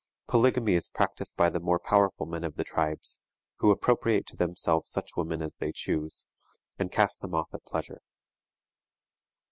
[0.27, 3.21] Polygamy is practiced by the more powerful men of the tribes,
[3.57, 6.25] who appropriate to themselves such women as they choose,
[6.79, 8.01] and cast them off at pleasure.